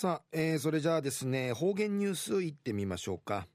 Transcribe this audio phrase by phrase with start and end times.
[0.00, 3.48] さあ、えー、それじゃあですね、方言ニュースいってみましょうか。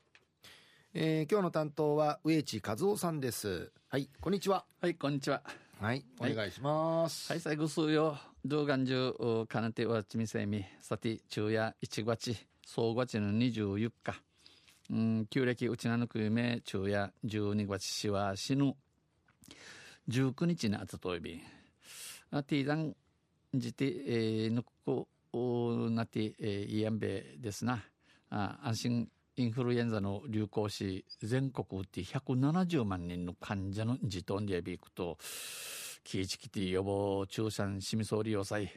[0.93, 3.71] えー、今日の担当は植地和夫さんです。
[3.87, 4.65] はい、こんにちは。
[4.81, 5.41] はい、こんにちは。
[5.79, 7.31] はい、お願いします。
[7.31, 8.17] はい、最後数よ。
[8.43, 12.35] 動画中、かなてわちみせみ、さて、昼夜1月、
[12.65, 14.21] 総月の24日。
[14.89, 18.75] うん、旧暦うちなぬくめ、昼夜12月しは死ぬ。
[20.09, 21.41] 19日にあたといび。
[22.31, 22.93] あ、ティーダン、
[23.55, 27.83] じて、えー、ぬくなって、えー、いやんべですな。
[28.29, 35.17] あ安心インフルエンザの流行し、全国って170万人の患者の自頭でビくと、
[36.03, 38.71] キーチキティ予防中産市民総理要塞。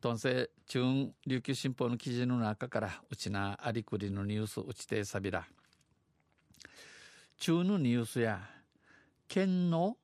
[0.00, 5.46] トンセ中琉球新報の記事の中から、うちなありくりのニュースうちてさびら。
[7.36, 8.40] 中のニュースや、
[9.28, 9.98] 県の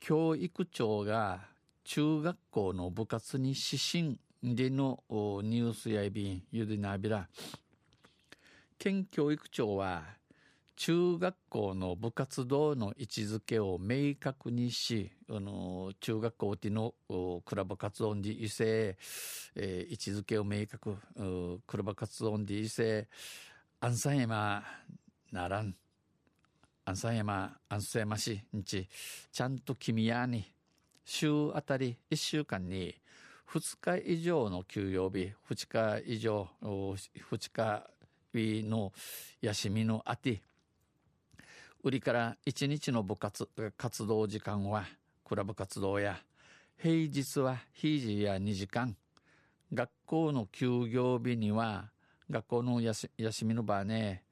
[0.00, 1.40] 教育長が
[1.84, 7.26] 中学校の部活に指針でのニュースやいびん、ゆでなびら。
[8.76, 10.04] 県教育庁は、
[10.76, 16.92] 中学校の部活動の位置づけを明確にし、あの、中学校での
[17.46, 18.98] クラブ活動に異性、
[19.54, 20.94] えー、位置づけを明確、
[21.66, 23.08] クラブ活動に異性、
[23.80, 24.62] 安山山
[25.32, 25.74] ならん、
[26.84, 28.86] 安山山、安山市んち、
[29.32, 30.52] ちゃんと君やに、
[31.02, 32.94] 週あたり1週間に
[33.50, 37.86] 2日以上の休養日、2日以上、2日
[38.32, 38.92] 日の
[39.40, 40.42] 休みのあて、
[41.82, 44.84] 売りから1日の部活、活動時間は、
[45.24, 46.18] クラブ活動や、
[46.76, 48.96] 平日は非時や2時間、
[49.72, 51.90] 学校の休業日には、
[52.30, 53.10] 学校の休
[53.44, 54.24] みの場ね、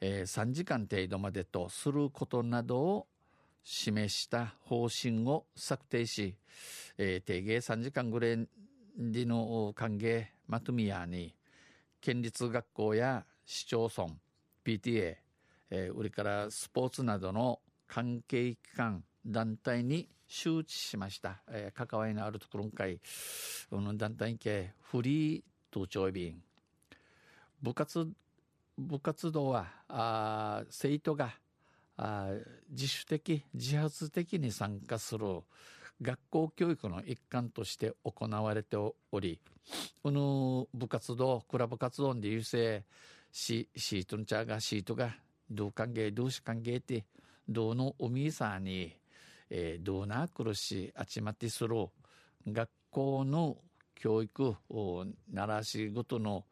[0.00, 3.06] えー、3時間程度までとすることなどを
[3.64, 6.36] 示した方針を策定し、
[6.98, 8.48] えー、定芸3時間ぐらい
[8.96, 11.34] での歓迎まとめやに、
[12.00, 14.10] 県立学校や市町村、
[14.64, 15.16] PTA、
[15.70, 21.40] えー、売りからスポーツなどの関係機関、団体に周知しました。
[21.48, 23.00] えー、関わりのあるところ会、
[23.70, 26.42] この団体系、フリー都庁便。
[27.62, 28.06] 部活、
[28.76, 31.34] 部活動は、あ生徒が
[31.96, 32.30] あ
[32.70, 35.42] 自主的、自発的に参加する
[36.02, 39.40] 学校教育の一環として行われており、
[40.02, 42.84] この部活動、クラブ活動で優勢
[43.32, 45.14] し、シートンチャーがシートが、
[45.50, 47.04] どう歓迎、どうし歓迎って、
[47.48, 48.96] どうのおみいさんに、
[49.50, 51.86] えー、どうな苦し、あちまってする
[52.46, 53.58] 学校の
[53.94, 56.44] 教育を、ならしごとの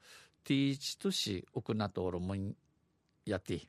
[0.45, 2.55] ティーチとし、おくなとおるもん
[3.27, 3.61] やって、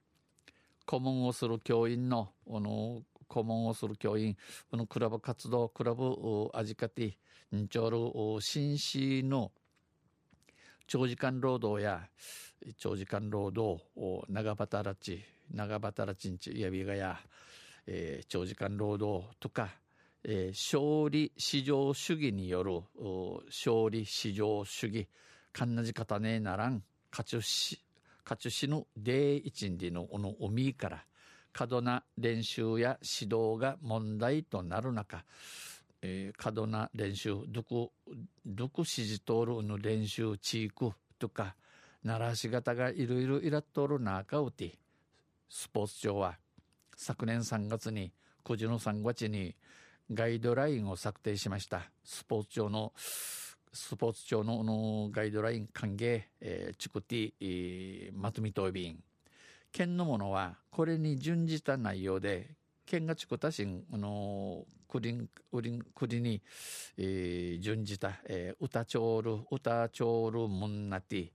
[0.86, 4.38] 顧問をする教員の、あの、顧問をする教員、
[4.70, 7.14] このクラブ活動、クラブアジカティ、
[7.56, 9.52] ンチョール、紳士の
[10.88, 12.08] 長時間労働や、
[12.78, 13.84] 長時間労働、
[14.30, 17.20] 長働き、長働きんち、やびがや、
[17.88, 19.70] えー、長時間労働とか、
[20.24, 22.82] えー、勝利市場主義による、
[23.48, 25.08] 勝利市場主義、
[25.52, 27.83] かんなじ方ねえならん、勝ちし、
[28.26, 31.06] 勝ちしの第一んでのおのおみから、
[31.52, 35.24] 過度な練習や指導が問題となる中、
[36.02, 37.92] えー、過度な練習、どこ、
[38.46, 41.56] どこ指示通るの練習、地域とか、
[42.04, 44.78] 鳴らし方がいろいろいらっとる中うて、
[45.50, 46.38] スポーツ庁は
[46.98, 48.12] 昨年3月に、
[48.44, 49.56] 9時の3月に
[50.12, 51.90] ガイドラインを策定しました。
[52.04, 52.92] スポーツ庁の、
[53.74, 59.04] スポーツ庁ののガイドライン歓迎、えー、チクティ、えー、まとみとびん。
[59.72, 62.52] 県のものはこれに準じた内容で、
[62.86, 66.40] 県がチクタシン、あの、クリン、クリン、クリに、
[66.98, 71.30] えー、準じた、えー、歌チョール、歌チョールムンナティ、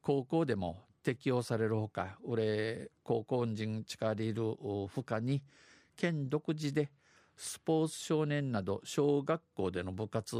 [0.00, 4.42] 高校でも適用されるほか、俺、高校人力でいる
[4.88, 5.42] 負荷に、
[5.96, 6.88] 県独自で、
[7.36, 10.36] スポーツ少年など小学校での部活、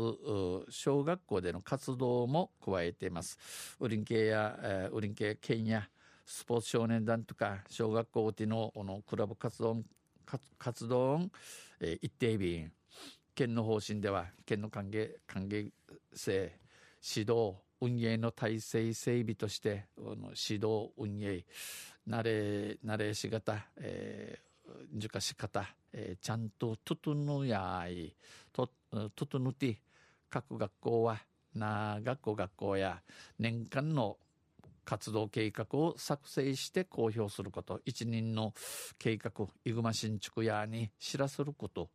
[0.69, 3.39] 小学校での活動も加えています。
[3.81, 5.89] ウリン系や、ウリン系県や
[6.25, 9.83] スポーツ少年団とか小学校でののクラブ活動、
[10.59, 11.31] 活動、
[11.81, 12.73] え一定便、
[13.35, 15.71] 県の方針では県の関係、関係
[16.13, 16.59] 性、
[17.03, 21.45] 指導、運営の体制整備として、指導、運営、
[22.09, 24.54] 慣れ、慣れし方、えー、
[24.95, 28.15] 受かし方、えー、ちゃんと整やい、
[28.53, 28.71] と、
[29.17, 29.79] 整って、
[30.31, 31.19] 各学校は、
[31.55, 33.03] な、学校学校や、
[33.39, 34.17] 年間の
[34.85, 38.55] 活動計画を作成して公表すること、一人の
[38.99, 39.33] 計画、
[39.65, 41.91] イグマ新築屋に知らせること、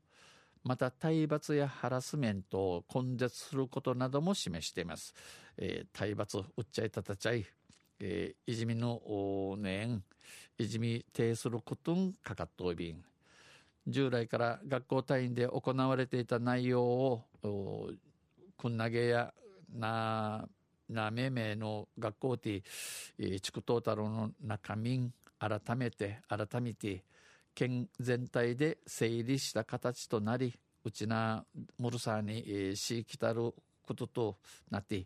[0.64, 5.14] また体罰やハラスメントを根絶することなども示しています、
[5.58, 7.46] えー、体罰うっちゃいたたちゃい、
[8.00, 9.02] えー、いじみの
[9.58, 10.04] 年
[10.58, 13.04] いじみ呈することんかかっといびん
[13.88, 17.24] 従来から学校単位で行われていた内容を
[18.58, 19.34] くんなげや
[19.74, 20.48] な
[20.90, 22.64] なめめの学校で
[23.42, 27.04] 地区トータルの中身改めて改めて
[27.54, 31.46] 県全体で整理した形となりうちな
[31.78, 33.54] ムルサーに、えー、しきたる
[33.86, 34.38] ことと
[34.72, 35.06] なって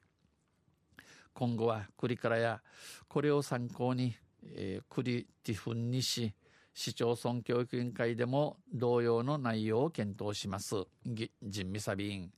[1.34, 2.62] 今後は栗からや
[3.08, 4.16] これを参考に、
[4.56, 6.34] えー、栗ティフンにし
[6.74, 10.76] 市町村教育委員会でも同様の内容を検討します。
[11.06, 12.32] 人味サビン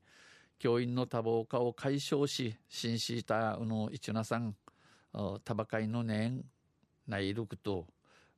[0.59, 4.55] 教員の多忙化を解消し新シーターの一ナさん
[5.43, 6.43] タバカイの年
[7.07, 7.87] 内力と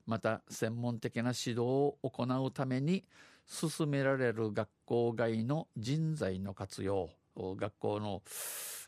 [0.06, 3.04] また専門的な指導を行うために
[3.46, 8.22] 進められる学校外の人材の活用学校の、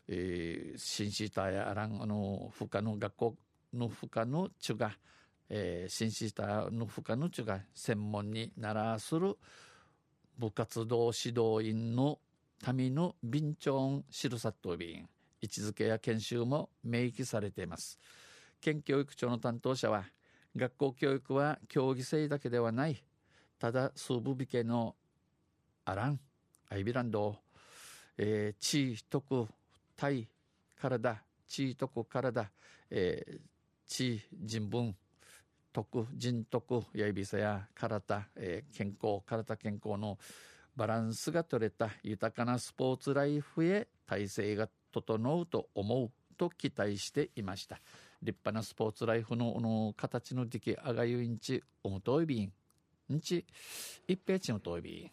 [0.08, 3.36] えー、新シーターやあらんあの負荷の学校
[3.74, 4.92] の負荷の中が、
[5.48, 9.36] えー、新シーターの負荷の中が専門にならする
[10.38, 12.18] 部活動指導員の
[12.62, 15.08] ための便長シルサット便
[15.40, 17.98] 位置づけや研修も明記されています。
[18.60, 20.04] 県教育庁の担当者は
[20.56, 23.02] 学校教育は競技性だけではない
[23.58, 24.96] ただ数部美家の
[25.84, 26.20] アラン
[26.68, 27.36] アイビランド、
[28.18, 29.48] えー、地位徳
[30.00, 30.26] 体
[30.80, 32.50] 体地徳体、
[32.90, 33.38] えー、
[33.86, 34.96] 地人文
[35.72, 40.18] 徳人徳やいびさや体、えー、健康体健康の
[40.74, 47.78] バランスが取れた豊かなスポーツライフへ体制が整うと思うと期待していました。
[48.22, 52.52] 立派なスポーツライフのの形のできあがゆいんちおむといびん。
[53.12, 53.44] んち
[54.08, 55.10] 一平ちむといびん。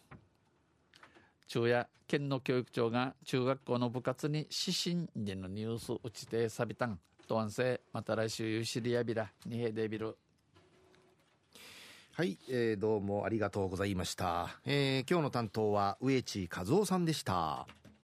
[1.50, 10.18] 昼夜県の教育長が中学校の部活に指針でのニュース打ちてさびたんとんせまた来週ゆしりやびらにへでびる
[12.12, 17.66] はい、えー、どうもありがとうございました、えー、今日の担当は植地和夫さんでした。